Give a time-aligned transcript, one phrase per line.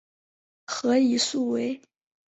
[0.65, 1.79] 何以速为。